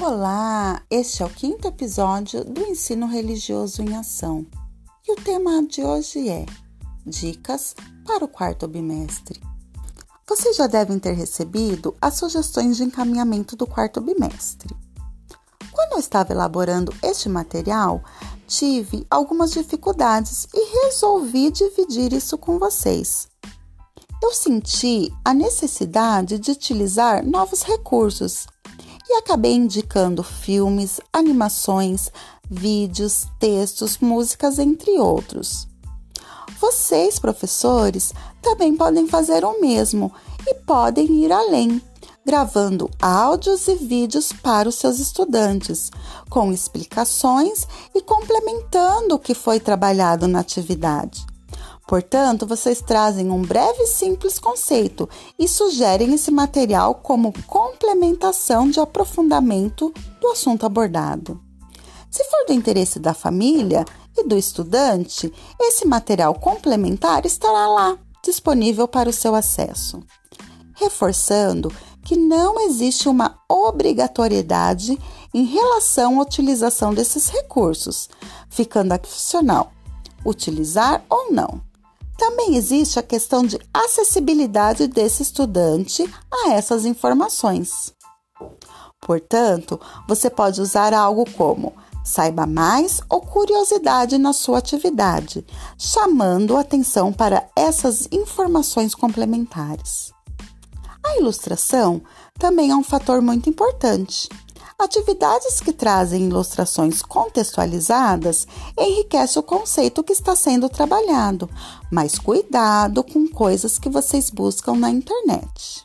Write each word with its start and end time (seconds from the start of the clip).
Olá, 0.00 0.80
este 0.88 1.24
é 1.24 1.26
o 1.26 1.28
quinto 1.28 1.66
episódio 1.66 2.44
do 2.44 2.60
Ensino 2.62 3.08
Religioso 3.08 3.82
em 3.82 3.96
Ação 3.96 4.46
e 5.06 5.12
o 5.12 5.16
tema 5.16 5.60
de 5.64 5.82
hoje 5.82 6.28
é 6.28 6.46
Dicas 7.04 7.74
para 8.06 8.24
o 8.24 8.28
quarto 8.28 8.68
bimestre. 8.68 9.42
Vocês 10.26 10.54
já 10.54 10.68
devem 10.68 11.00
ter 11.00 11.14
recebido 11.14 11.96
as 12.00 12.14
sugestões 12.14 12.76
de 12.76 12.84
encaminhamento 12.84 13.56
do 13.56 13.66
quarto 13.66 14.00
bimestre. 14.00 14.72
Quando 15.72 15.94
eu 15.94 15.98
estava 15.98 16.32
elaborando 16.32 16.94
este 17.02 17.28
material, 17.28 18.00
tive 18.46 19.04
algumas 19.10 19.50
dificuldades 19.50 20.46
e 20.54 20.84
resolvi 20.84 21.50
dividir 21.50 22.12
isso 22.12 22.38
com 22.38 22.56
vocês. 22.56 23.26
Eu 24.22 24.32
senti 24.32 25.12
a 25.24 25.34
necessidade 25.34 26.38
de 26.38 26.52
utilizar 26.52 27.26
novos 27.26 27.62
recursos 27.62 28.46
e 29.08 29.14
acabei 29.14 29.54
indicando 29.54 30.22
filmes, 30.22 31.00
animações, 31.12 32.10
vídeos, 32.50 33.26
textos, 33.38 33.98
músicas, 33.98 34.58
entre 34.58 34.98
outros. 34.98 35.66
Vocês, 36.60 37.18
professores, 37.18 38.12
também 38.42 38.76
podem 38.76 39.06
fazer 39.06 39.44
o 39.44 39.60
mesmo 39.60 40.12
e 40.46 40.54
podem 40.54 41.06
ir 41.24 41.32
além, 41.32 41.80
gravando 42.26 42.90
áudios 43.00 43.68
e 43.68 43.74
vídeos 43.76 44.32
para 44.32 44.68
os 44.68 44.74
seus 44.74 44.98
estudantes, 44.98 45.90
com 46.28 46.52
explicações 46.52 47.66
e 47.94 48.02
complementando 48.02 49.14
o 49.14 49.18
que 49.18 49.34
foi 49.34 49.60
trabalhado 49.60 50.26
na 50.26 50.40
atividade. 50.40 51.24
Portanto, 51.88 52.46
vocês 52.46 52.82
trazem 52.82 53.30
um 53.30 53.40
breve 53.40 53.84
e 53.84 53.86
simples 53.86 54.38
conceito 54.38 55.08
e 55.38 55.48
sugerem 55.48 56.12
esse 56.12 56.30
material 56.30 56.96
como 56.96 57.32
de 58.70 58.80
aprofundamento 58.80 59.92
do 60.20 60.28
assunto 60.28 60.64
abordado. 60.64 61.40
Se 62.10 62.24
for 62.24 62.46
do 62.46 62.52
interesse 62.52 62.98
da 62.98 63.12
família 63.12 63.84
e 64.16 64.24
do 64.24 64.36
estudante, 64.36 65.32
esse 65.60 65.86
material 65.86 66.34
complementar 66.34 67.26
estará 67.26 67.66
lá, 67.66 67.98
disponível 68.22 68.88
para 68.88 69.10
o 69.10 69.12
seu 69.12 69.34
acesso. 69.34 70.02
Reforçando 70.74 71.72
que 72.04 72.16
não 72.16 72.60
existe 72.60 73.08
uma 73.08 73.38
obrigatoriedade 73.48 74.98
em 75.34 75.44
relação 75.44 76.18
à 76.18 76.22
utilização 76.22 76.94
desses 76.94 77.28
recursos, 77.28 78.08
ficando 78.48 78.94
opcional 78.94 79.72
utilizar 80.24 81.04
ou 81.08 81.32
não. 81.32 81.60
Também 82.18 82.56
existe 82.56 82.98
a 82.98 83.02
questão 83.02 83.46
de 83.46 83.58
acessibilidade 83.72 84.88
desse 84.88 85.22
estudante 85.22 86.04
a 86.30 86.50
essas 86.50 86.84
informações. 86.84 87.94
Portanto, 89.00 89.80
você 90.08 90.28
pode 90.28 90.60
usar 90.60 90.92
algo 90.92 91.24
como 91.30 91.72
saiba 92.02 92.44
mais 92.46 93.00
ou 93.08 93.20
curiosidade 93.20 94.18
na 94.18 94.32
sua 94.32 94.58
atividade, 94.58 95.46
chamando 95.76 96.56
atenção 96.56 97.12
para 97.12 97.48
essas 97.54 98.08
informações 98.10 98.94
complementares. 98.94 100.12
A 101.04 101.18
ilustração 101.18 102.02
também 102.38 102.70
é 102.70 102.74
um 102.74 102.82
fator 102.82 103.22
muito 103.22 103.48
importante. 103.48 104.28
Atividades 104.80 105.60
que 105.60 105.72
trazem 105.72 106.28
ilustrações 106.28 107.02
contextualizadas 107.02 108.46
enriquecem 108.78 109.40
o 109.40 109.42
conceito 109.42 110.04
que 110.04 110.12
está 110.12 110.36
sendo 110.36 110.68
trabalhado, 110.68 111.50
mas 111.90 112.16
cuidado 112.16 113.02
com 113.02 113.26
coisas 113.26 113.76
que 113.76 113.88
vocês 113.88 114.30
buscam 114.30 114.76
na 114.76 114.88
internet. 114.88 115.84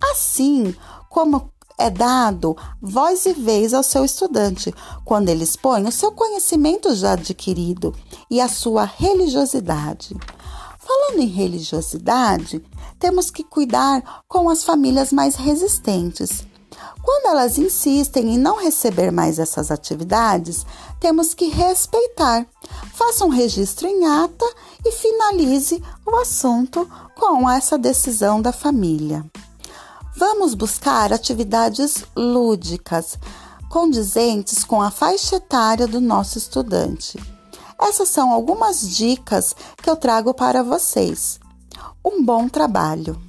Assim 0.00 0.74
como 1.10 1.52
é 1.76 1.90
dado 1.90 2.56
voz 2.80 3.26
e 3.26 3.34
vez 3.34 3.74
ao 3.74 3.82
seu 3.82 4.06
estudante 4.06 4.74
quando 5.04 5.28
ele 5.28 5.44
expõe 5.44 5.84
o 5.84 5.92
seu 5.92 6.10
conhecimento 6.10 6.94
já 6.94 7.12
adquirido 7.12 7.94
e 8.30 8.40
a 8.40 8.48
sua 8.48 8.84
religiosidade. 8.84 10.16
Falando 10.78 11.20
em 11.20 11.26
religiosidade, 11.26 12.64
temos 12.98 13.30
que 13.30 13.44
cuidar 13.44 14.22
com 14.26 14.48
as 14.48 14.64
famílias 14.64 15.12
mais 15.12 15.34
resistentes 15.34 16.47
quando 17.08 17.28
elas 17.28 17.56
insistem 17.56 18.34
em 18.34 18.38
não 18.38 18.58
receber 18.58 19.10
mais 19.10 19.38
essas 19.38 19.70
atividades, 19.70 20.66
temos 21.00 21.32
que 21.32 21.46
respeitar. 21.46 22.46
Faça 22.92 23.24
um 23.24 23.30
registro 23.30 23.88
em 23.88 24.04
ata 24.04 24.44
e 24.84 24.92
finalize 24.92 25.82
o 26.04 26.16
assunto 26.16 26.86
com 27.18 27.48
essa 27.48 27.78
decisão 27.78 28.42
da 28.42 28.52
família. 28.52 29.24
Vamos 30.18 30.52
buscar 30.52 31.10
atividades 31.10 32.04
lúdicas, 32.14 33.18
condizentes 33.70 34.62
com 34.62 34.82
a 34.82 34.90
faixa 34.90 35.36
etária 35.36 35.86
do 35.86 36.02
nosso 36.02 36.36
estudante. 36.36 37.18
Essas 37.80 38.10
são 38.10 38.30
algumas 38.30 38.86
dicas 38.86 39.56
que 39.82 39.88
eu 39.88 39.96
trago 39.96 40.34
para 40.34 40.62
vocês. 40.62 41.40
Um 42.04 42.22
bom 42.22 42.50
trabalho! 42.50 43.27